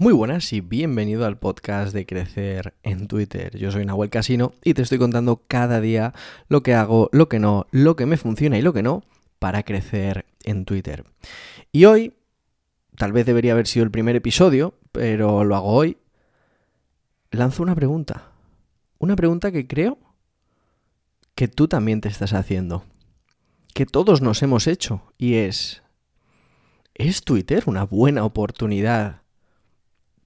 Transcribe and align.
Muy 0.00 0.14
buenas 0.14 0.50
y 0.54 0.62
bienvenido 0.62 1.26
al 1.26 1.36
podcast 1.36 1.92
de 1.92 2.06
Crecer 2.06 2.72
en 2.82 3.06
Twitter. 3.06 3.58
Yo 3.58 3.70
soy 3.70 3.84
Nahuel 3.84 4.08
Casino 4.08 4.54
y 4.64 4.72
te 4.72 4.80
estoy 4.80 4.96
contando 4.96 5.42
cada 5.46 5.82
día 5.82 6.14
lo 6.48 6.62
que 6.62 6.72
hago, 6.72 7.10
lo 7.12 7.28
que 7.28 7.38
no, 7.38 7.66
lo 7.70 7.96
que 7.96 8.06
me 8.06 8.16
funciona 8.16 8.56
y 8.56 8.62
lo 8.62 8.72
que 8.72 8.82
no 8.82 9.02
para 9.38 9.62
crecer 9.62 10.24
en 10.42 10.64
Twitter. 10.64 11.04
Y 11.70 11.84
hoy, 11.84 12.14
tal 12.96 13.12
vez 13.12 13.26
debería 13.26 13.52
haber 13.52 13.66
sido 13.66 13.84
el 13.84 13.90
primer 13.90 14.16
episodio, 14.16 14.72
pero 14.90 15.44
lo 15.44 15.54
hago 15.54 15.68
hoy, 15.70 15.98
lanzo 17.30 17.62
una 17.62 17.74
pregunta. 17.74 18.32
Una 18.96 19.16
pregunta 19.16 19.52
que 19.52 19.66
creo 19.66 19.98
que 21.34 21.46
tú 21.46 21.68
también 21.68 22.00
te 22.00 22.08
estás 22.08 22.32
haciendo. 22.32 22.84
Que 23.74 23.84
todos 23.84 24.22
nos 24.22 24.42
hemos 24.42 24.66
hecho. 24.66 25.02
Y 25.18 25.34
es, 25.34 25.82
¿es 26.94 27.22
Twitter 27.22 27.64
una 27.66 27.84
buena 27.84 28.24
oportunidad 28.24 29.20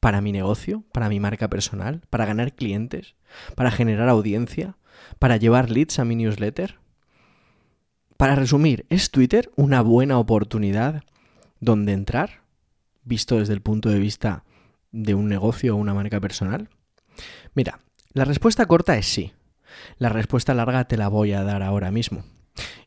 para 0.04 0.20
mi 0.20 0.32
negocio, 0.32 0.84
para 0.92 1.08
mi 1.08 1.18
marca 1.18 1.48
personal, 1.48 2.02
para 2.10 2.26
ganar 2.26 2.54
clientes, 2.54 3.14
para 3.54 3.70
generar 3.70 4.10
audiencia, 4.10 4.76
para 5.18 5.38
llevar 5.38 5.70
leads 5.70 5.98
a 5.98 6.04
mi 6.04 6.14
newsletter? 6.14 6.78
Para 8.18 8.34
resumir, 8.34 8.84
¿es 8.90 9.10
Twitter 9.10 9.50
una 9.56 9.80
buena 9.80 10.18
oportunidad 10.18 11.04
donde 11.58 11.94
entrar, 11.94 12.42
visto 13.02 13.38
desde 13.38 13.54
el 13.54 13.62
punto 13.62 13.88
de 13.88 13.98
vista 13.98 14.44
de 14.92 15.14
un 15.14 15.26
negocio 15.26 15.74
o 15.74 15.78
una 15.78 15.94
marca 15.94 16.20
personal? 16.20 16.68
Mira, 17.54 17.80
la 18.12 18.26
respuesta 18.26 18.66
corta 18.66 18.98
es 18.98 19.06
sí. 19.06 19.32
La 19.96 20.10
respuesta 20.10 20.52
larga 20.52 20.84
te 20.84 20.98
la 20.98 21.08
voy 21.08 21.32
a 21.32 21.44
dar 21.44 21.62
ahora 21.62 21.90
mismo. 21.90 22.24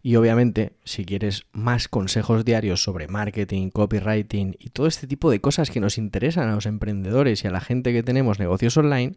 Y 0.08 0.16
obviamente, 0.16 0.72
si 0.86 1.04
quieres 1.04 1.48
más 1.52 1.90
consejos 1.90 2.46
diarios 2.46 2.82
sobre 2.82 3.10
marketing, 3.10 3.72
copywriting 3.72 4.56
y 4.58 4.70
todo 4.70 4.88
este 4.88 5.06
tipo 5.06 5.30
de 5.30 5.42
cosas 5.42 5.70
que 5.70 5.82
nos 5.82 5.98
interesan 5.98 6.48
a 6.48 6.56
los 6.56 6.66
emprendedores 6.66 7.44
y 7.44 7.48
a 7.50 7.52
la 7.52 7.60
gente 7.60 7.92
que 7.92 8.04
tenemos 8.04 8.40
negocios 8.40 8.78
online, 8.78 9.16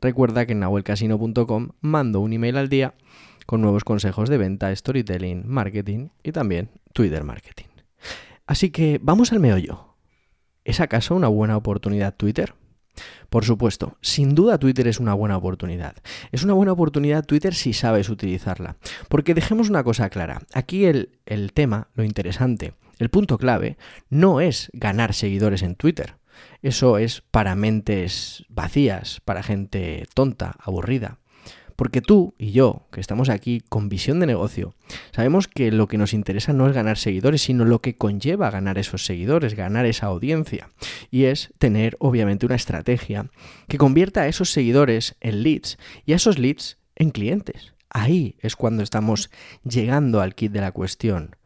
recuerda 0.00 0.44
que 0.44 0.50
en 0.50 0.58
nahuelcasino.com 0.58 1.68
mando 1.82 2.18
un 2.18 2.32
email 2.32 2.56
al 2.56 2.68
día 2.68 2.94
con 3.46 3.60
nuevos 3.60 3.84
consejos 3.84 4.28
de 4.28 4.38
venta, 4.38 4.74
storytelling, 4.74 5.44
marketing 5.46 6.08
y 6.24 6.32
también 6.32 6.68
Twitter 6.92 7.22
marketing. 7.22 7.66
Así 8.44 8.70
que 8.70 8.98
vamos 9.00 9.30
al 9.30 9.38
meollo. 9.38 9.94
¿Es 10.64 10.80
acaso 10.80 11.14
una 11.14 11.28
buena 11.28 11.56
oportunidad 11.56 12.16
Twitter? 12.16 12.54
Por 13.30 13.44
supuesto, 13.44 13.96
sin 14.00 14.34
duda 14.34 14.58
Twitter 14.58 14.86
es 14.88 15.00
una 15.00 15.14
buena 15.14 15.36
oportunidad. 15.36 15.96
Es 16.32 16.44
una 16.44 16.54
buena 16.54 16.72
oportunidad 16.72 17.24
Twitter 17.24 17.54
si 17.54 17.72
sabes 17.72 18.08
utilizarla. 18.08 18.76
Porque 19.08 19.34
dejemos 19.34 19.68
una 19.68 19.84
cosa 19.84 20.10
clara. 20.10 20.42
Aquí 20.52 20.84
el, 20.84 21.18
el 21.26 21.52
tema, 21.52 21.88
lo 21.94 22.04
interesante, 22.04 22.74
el 22.98 23.10
punto 23.10 23.38
clave, 23.38 23.76
no 24.10 24.40
es 24.40 24.70
ganar 24.72 25.14
seguidores 25.14 25.62
en 25.62 25.74
Twitter. 25.74 26.16
Eso 26.62 26.98
es 26.98 27.22
para 27.30 27.54
mentes 27.54 28.44
vacías, 28.48 29.20
para 29.24 29.42
gente 29.42 30.06
tonta, 30.14 30.56
aburrida. 30.58 31.18
Porque 31.76 32.00
tú 32.00 32.34
y 32.38 32.52
yo, 32.52 32.86
que 32.92 33.00
estamos 33.00 33.28
aquí 33.28 33.62
con 33.68 33.88
visión 33.88 34.20
de 34.20 34.26
negocio, 34.26 34.74
sabemos 35.12 35.48
que 35.48 35.72
lo 35.72 35.88
que 35.88 35.98
nos 35.98 36.14
interesa 36.14 36.52
no 36.52 36.68
es 36.68 36.74
ganar 36.74 36.98
seguidores, 36.98 37.42
sino 37.42 37.64
lo 37.64 37.80
que 37.80 37.96
conlleva 37.96 38.50
ganar 38.50 38.78
esos 38.78 39.04
seguidores, 39.04 39.54
ganar 39.54 39.86
esa 39.86 40.06
audiencia. 40.06 40.70
Y 41.10 41.24
es 41.24 41.52
tener, 41.58 41.96
obviamente, 41.98 42.46
una 42.46 42.54
estrategia 42.54 43.30
que 43.68 43.78
convierta 43.78 44.22
a 44.22 44.28
esos 44.28 44.50
seguidores 44.50 45.16
en 45.20 45.42
leads 45.42 45.78
y 46.06 46.12
a 46.12 46.16
esos 46.16 46.38
leads 46.38 46.78
en 46.96 47.10
clientes. 47.10 47.74
Ahí 47.90 48.36
es 48.40 48.56
cuando 48.56 48.82
estamos 48.82 49.30
llegando 49.62 50.20
al 50.20 50.34
kit 50.34 50.52
de 50.52 50.60
la 50.60 50.72
cuestión. 50.72 51.36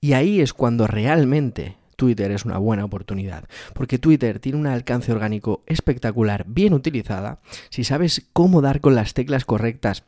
Y 0.00 0.14
ahí 0.14 0.40
es 0.40 0.54
cuando 0.54 0.86
realmente 0.86 1.76
Twitter 2.00 2.30
es 2.30 2.46
una 2.46 2.56
buena 2.56 2.86
oportunidad, 2.86 3.44
porque 3.74 3.98
Twitter 3.98 4.40
tiene 4.40 4.56
un 4.56 4.66
alcance 4.66 5.12
orgánico 5.12 5.62
espectacular, 5.66 6.46
bien 6.48 6.72
utilizada, 6.72 7.40
si 7.68 7.84
sabes 7.84 8.26
cómo 8.32 8.62
dar 8.62 8.80
con 8.80 8.94
las 8.94 9.12
teclas 9.12 9.44
correctas. 9.44 10.02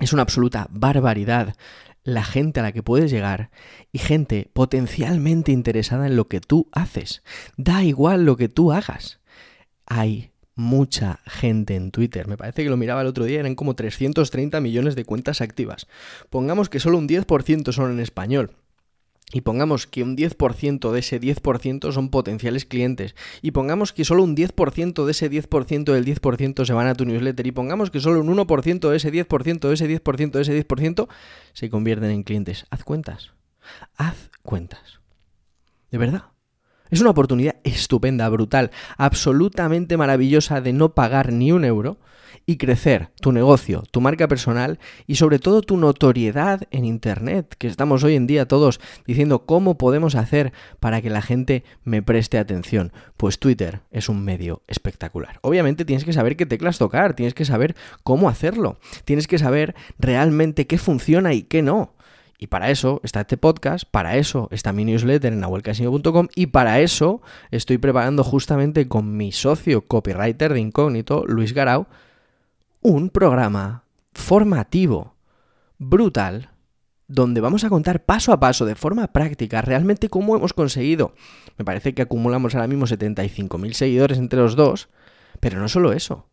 Es 0.00 0.14
una 0.14 0.22
absoluta 0.22 0.68
barbaridad 0.70 1.54
la 2.02 2.24
gente 2.24 2.60
a 2.60 2.62
la 2.62 2.72
que 2.72 2.82
puedes 2.82 3.10
llegar 3.10 3.50
y 3.92 3.98
gente 3.98 4.48
potencialmente 4.54 5.52
interesada 5.52 6.06
en 6.06 6.16
lo 6.16 6.28
que 6.28 6.40
tú 6.40 6.70
haces. 6.72 7.22
Da 7.58 7.84
igual 7.84 8.24
lo 8.24 8.38
que 8.38 8.48
tú 8.48 8.72
hagas. 8.72 9.20
Hay 9.84 10.30
mucha 10.54 11.20
gente 11.26 11.74
en 11.74 11.90
Twitter. 11.90 12.26
Me 12.26 12.38
parece 12.38 12.64
que 12.64 12.70
lo 12.70 12.78
miraba 12.78 13.02
el 13.02 13.06
otro 13.06 13.26
día, 13.26 13.40
eran 13.40 13.54
como 13.54 13.74
330 13.74 14.62
millones 14.62 14.96
de 14.96 15.04
cuentas 15.04 15.42
activas. 15.42 15.88
Pongamos 16.30 16.70
que 16.70 16.80
solo 16.80 16.96
un 16.96 17.06
10% 17.06 17.70
son 17.72 17.92
en 17.92 18.00
español. 18.00 18.56
Y 19.32 19.42
pongamos 19.42 19.86
que 19.86 20.02
un 20.02 20.16
10% 20.16 20.90
de 20.90 21.00
ese 21.00 21.20
10% 21.20 21.92
son 21.92 22.08
potenciales 22.08 22.64
clientes. 22.64 23.14
Y 23.42 23.50
pongamos 23.50 23.92
que 23.92 24.04
solo 24.04 24.22
un 24.22 24.34
10% 24.34 25.04
de 25.04 25.10
ese 25.10 25.30
10% 25.30 25.92
del 25.92 26.04
10% 26.06 26.64
se 26.64 26.72
van 26.72 26.86
a 26.86 26.94
tu 26.94 27.04
newsletter. 27.04 27.46
Y 27.46 27.52
pongamos 27.52 27.90
que 27.90 28.00
solo 28.00 28.20
un 28.20 28.34
1% 28.34 28.88
de 28.88 28.96
ese 28.96 29.12
10% 29.12 29.68
de 29.68 29.74
ese 29.74 29.86
10% 29.86 30.30
de 30.30 30.42
ese 30.42 30.66
10% 30.66 31.08
se 31.52 31.68
convierten 31.68 32.10
en 32.10 32.22
clientes. 32.22 32.66
Haz 32.70 32.84
cuentas. 32.84 33.32
Haz 33.96 34.30
cuentas. 34.42 35.00
De 35.90 35.98
verdad. 35.98 36.24
Es 36.90 37.00
una 37.00 37.10
oportunidad 37.10 37.56
estupenda, 37.64 38.28
brutal, 38.28 38.70
absolutamente 38.96 39.96
maravillosa 39.96 40.60
de 40.60 40.72
no 40.72 40.94
pagar 40.94 41.32
ni 41.32 41.52
un 41.52 41.64
euro 41.64 41.98
y 42.46 42.56
crecer 42.56 43.10
tu 43.20 43.30
negocio, 43.30 43.82
tu 43.90 44.00
marca 44.00 44.26
personal 44.26 44.78
y 45.06 45.16
sobre 45.16 45.38
todo 45.38 45.60
tu 45.60 45.76
notoriedad 45.76 46.62
en 46.70 46.86
Internet, 46.86 47.54
que 47.58 47.66
estamos 47.66 48.04
hoy 48.04 48.14
en 48.14 48.26
día 48.26 48.48
todos 48.48 48.80
diciendo 49.06 49.44
cómo 49.44 49.76
podemos 49.76 50.14
hacer 50.14 50.54
para 50.80 51.02
que 51.02 51.10
la 51.10 51.20
gente 51.20 51.62
me 51.84 52.02
preste 52.02 52.38
atención. 52.38 52.90
Pues 53.18 53.38
Twitter 53.38 53.82
es 53.90 54.08
un 54.08 54.24
medio 54.24 54.62
espectacular. 54.66 55.40
Obviamente 55.42 55.84
tienes 55.84 56.06
que 56.06 56.14
saber 56.14 56.36
qué 56.36 56.46
teclas 56.46 56.78
tocar, 56.78 57.12
tienes 57.12 57.34
que 57.34 57.44
saber 57.44 57.76
cómo 58.02 58.30
hacerlo, 58.30 58.78
tienes 59.04 59.26
que 59.26 59.38
saber 59.38 59.74
realmente 59.98 60.66
qué 60.66 60.78
funciona 60.78 61.34
y 61.34 61.42
qué 61.42 61.60
no. 61.60 61.97
Y 62.38 62.46
para 62.46 62.70
eso 62.70 63.00
está 63.02 63.22
este 63.22 63.36
podcast, 63.36 63.84
para 63.90 64.16
eso 64.16 64.48
está 64.52 64.72
mi 64.72 64.84
newsletter 64.84 65.32
en 65.32 65.40
nahuelcasino.com 65.40 66.28
y 66.36 66.46
para 66.46 66.78
eso 66.80 67.20
estoy 67.50 67.78
preparando 67.78 68.22
justamente 68.22 68.86
con 68.86 69.16
mi 69.16 69.32
socio 69.32 69.86
copywriter 69.86 70.52
de 70.52 70.60
incógnito, 70.60 71.24
Luis 71.26 71.52
Garau, 71.52 71.88
un 72.80 73.10
programa 73.10 73.82
formativo 74.12 75.16
brutal 75.78 76.50
donde 77.08 77.40
vamos 77.40 77.64
a 77.64 77.70
contar 77.70 78.04
paso 78.04 78.32
a 78.32 78.38
paso, 78.38 78.66
de 78.66 78.76
forma 78.76 79.08
práctica, 79.08 79.62
realmente 79.62 80.08
cómo 80.08 80.36
hemos 80.36 80.52
conseguido. 80.52 81.14
Me 81.56 81.64
parece 81.64 81.94
que 81.94 82.02
acumulamos 82.02 82.54
ahora 82.54 82.68
mismo 82.68 82.86
75.000 82.86 83.72
seguidores 83.72 84.18
entre 84.18 84.38
los 84.38 84.54
dos, 84.54 84.90
pero 85.40 85.58
no 85.58 85.68
solo 85.68 85.92
eso, 85.92 86.28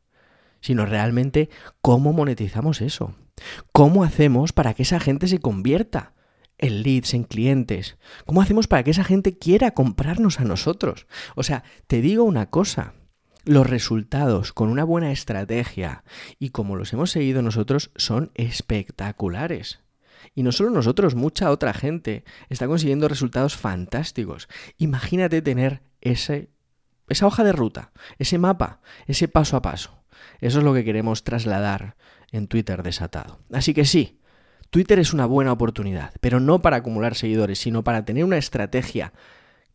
sino 0.65 0.87
realmente 0.87 1.51
cómo 1.83 2.11
monetizamos 2.11 2.81
eso. 2.81 3.13
¿Cómo 3.71 4.03
hacemos 4.03 4.51
para 4.51 4.73
que 4.73 4.81
esa 4.81 4.99
gente 4.99 5.27
se 5.27 5.37
convierta 5.37 6.15
en 6.57 6.81
leads, 6.81 7.13
en 7.13 7.23
clientes? 7.23 7.99
¿Cómo 8.25 8.41
hacemos 8.41 8.65
para 8.65 8.81
que 8.83 8.89
esa 8.89 9.03
gente 9.03 9.37
quiera 9.37 9.75
comprarnos 9.75 10.39
a 10.39 10.43
nosotros? 10.43 11.05
O 11.35 11.43
sea, 11.43 11.63
te 11.85 12.01
digo 12.01 12.23
una 12.23 12.49
cosa, 12.49 12.95
los 13.43 13.69
resultados 13.69 14.53
con 14.53 14.69
una 14.69 14.83
buena 14.83 15.11
estrategia 15.11 16.03
y 16.39 16.49
como 16.49 16.75
los 16.75 16.91
hemos 16.93 17.11
seguido 17.11 17.43
nosotros 17.43 17.91
son 17.95 18.31
espectaculares. 18.33 19.81
Y 20.33 20.41
no 20.41 20.51
solo 20.51 20.71
nosotros, 20.71 21.13
mucha 21.13 21.51
otra 21.51 21.75
gente 21.75 22.23
está 22.49 22.65
consiguiendo 22.65 23.07
resultados 23.07 23.55
fantásticos. 23.55 24.49
Imagínate 24.77 25.43
tener 25.43 25.83
ese, 26.01 26.49
esa 27.07 27.27
hoja 27.27 27.43
de 27.43 27.51
ruta, 27.51 27.91
ese 28.17 28.39
mapa, 28.39 28.81
ese 29.05 29.27
paso 29.27 29.57
a 29.57 29.61
paso. 29.61 30.04
Eso 30.41 30.59
es 30.59 30.63
lo 30.63 30.73
que 30.73 30.83
queremos 30.83 31.23
trasladar 31.23 31.95
en 32.31 32.47
Twitter 32.47 32.83
desatado. 32.83 33.39
Así 33.51 33.73
que 33.73 33.85
sí, 33.85 34.19
Twitter 34.69 34.99
es 34.99 35.13
una 35.13 35.25
buena 35.25 35.51
oportunidad, 35.51 36.13
pero 36.21 36.39
no 36.39 36.61
para 36.61 36.77
acumular 36.77 37.15
seguidores, 37.15 37.59
sino 37.59 37.83
para 37.83 38.05
tener 38.05 38.23
una 38.23 38.37
estrategia 38.37 39.13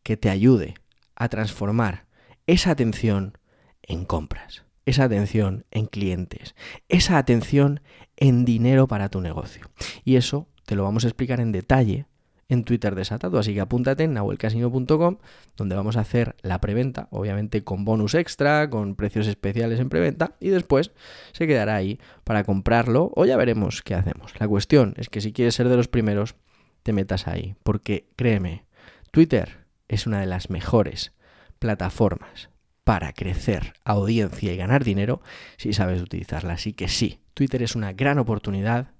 que 0.03 0.17
te 0.17 0.31
ayude 0.31 0.75
a 1.15 1.29
transformar 1.29 2.07
esa 2.47 2.71
atención 2.71 3.39
en 3.83 4.05
compras, 4.05 4.65
esa 4.87 5.05
atención 5.05 5.65
en 5.71 5.87
clientes, 5.87 6.55
esa 6.89 7.19
atención 7.19 7.81
en 8.17 8.45
dinero 8.45 8.89
para 8.89 9.09
tu 9.09 9.21
negocio. 9.21 9.71
Y 10.05 10.17
eso 10.17 10.49
te 10.67 10.77
lo 10.77 10.85
vamos 10.85 11.05
a 11.05 11.09
explicar 11.09 11.41
en 11.41 11.53
detalle 11.53 12.07
en 12.51 12.65
Twitter 12.65 12.97
desatado, 12.97 13.39
así 13.39 13.55
que 13.55 13.61
apúntate 13.61 14.05
en 14.05 14.13
nahuelcasino.com 14.13 15.19
donde 15.57 15.77
vamos 15.77 15.97
a 15.97 16.01
hacer 16.01 16.35
la 16.43 16.61
preventa, 16.61 17.07
obviamente 17.11 17.63
con 17.63 17.85
bonus 17.85 18.15
extra, 18.15 18.69
con 18.69 18.97
precios 18.97 19.29
especiales 19.29 19.79
en 19.79 19.89
preventa 19.89 20.35
y 20.41 20.49
después 20.49 20.91
se 21.33 21.47
quedará 21.47 21.77
ahí 21.77 22.01
para 22.25 22.43
comprarlo 22.43 23.13
o 23.15 23.25
ya 23.25 23.37
veremos 23.37 23.83
qué 23.83 23.95
hacemos. 23.95 24.33
La 24.41 24.49
cuestión 24.49 24.95
es 24.97 25.09
que 25.09 25.21
si 25.21 25.33
quieres 25.33 25.55
ser 25.55 25.69
de 25.69 25.77
los 25.77 25.87
primeros, 25.87 26.35
te 26.83 26.93
metas 26.93 27.29
ahí, 27.29 27.55
porque 27.63 28.09
créeme, 28.17 28.65
Twitter 29.13 29.67
es 29.87 30.09
una 30.09 30.21
de 30.21 30.27
las 30.27 30.51
mejores 30.51 31.13
plataformas 31.61 32.51
para 32.83 33.13
crecer 33.13 33.75
audiencia 33.85 34.53
y 34.53 34.57
ganar 34.57 34.83
dinero 34.83 35.23
si 35.57 35.73
sabes 35.73 36.03
utilizarla. 36.03 36.55
Así 36.55 36.73
que 36.73 36.89
sí, 36.89 37.21
Twitter 37.35 37.63
es 37.63 37.77
una 37.77 37.93
gran 37.93 38.19
oportunidad 38.19 38.91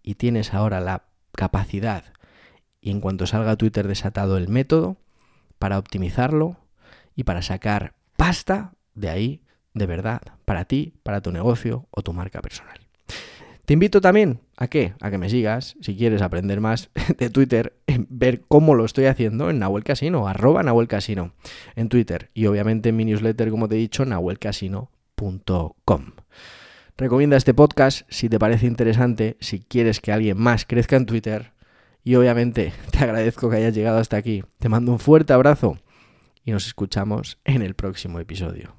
y 0.00 0.14
tienes 0.14 0.54
ahora 0.54 0.80
la 0.80 1.06
capacidad 1.32 2.04
y 2.88 2.90
en 2.90 3.00
cuanto 3.00 3.26
salga 3.26 3.54
Twitter 3.56 3.86
desatado 3.86 4.38
el 4.38 4.48
método 4.48 4.96
para 5.58 5.78
optimizarlo 5.78 6.56
y 7.14 7.24
para 7.24 7.42
sacar 7.42 7.92
pasta 8.16 8.72
de 8.94 9.10
ahí, 9.10 9.42
de 9.74 9.84
verdad, 9.84 10.22
para 10.46 10.64
ti, 10.64 10.94
para 11.02 11.20
tu 11.20 11.30
negocio 11.30 11.86
o 11.90 12.00
tu 12.00 12.14
marca 12.14 12.40
personal. 12.40 12.80
Te 13.66 13.74
invito 13.74 14.00
también 14.00 14.40
a 14.56 14.68
qué? 14.68 14.94
A 15.02 15.10
que 15.10 15.18
me 15.18 15.28
sigas, 15.28 15.76
si 15.82 15.98
quieres 15.98 16.22
aprender 16.22 16.62
más 16.62 16.88
de 17.18 17.28
Twitter, 17.28 17.74
ver 18.08 18.40
cómo 18.48 18.74
lo 18.74 18.86
estoy 18.86 19.04
haciendo 19.04 19.50
en 19.50 19.58
Nahuel 19.58 19.84
Casino, 19.84 20.26
arroba 20.26 20.62
Nahuel 20.62 20.88
Casino 20.88 21.34
en 21.76 21.90
Twitter 21.90 22.30
y 22.32 22.46
obviamente 22.46 22.88
en 22.88 22.96
mi 22.96 23.04
newsletter, 23.04 23.50
como 23.50 23.68
te 23.68 23.74
he 23.74 23.78
dicho, 23.78 24.06
nahuelcasino.com. 24.06 26.04
Recomienda 26.96 27.36
este 27.36 27.52
podcast 27.52 28.06
si 28.08 28.30
te 28.30 28.38
parece 28.38 28.64
interesante, 28.66 29.36
si 29.40 29.60
quieres 29.60 30.00
que 30.00 30.10
alguien 30.10 30.38
más 30.38 30.64
crezca 30.64 30.96
en 30.96 31.04
Twitter 31.04 31.57
y 32.04 32.14
obviamente 32.14 32.72
te 32.90 32.98
agradezco 32.98 33.50
que 33.50 33.56
hayas 33.56 33.74
llegado 33.74 33.98
hasta 33.98 34.16
aquí. 34.16 34.44
Te 34.58 34.68
mando 34.68 34.92
un 34.92 34.98
fuerte 34.98 35.32
abrazo 35.32 35.78
y 36.44 36.52
nos 36.52 36.66
escuchamos 36.66 37.38
en 37.44 37.62
el 37.62 37.74
próximo 37.74 38.20
episodio. 38.20 38.74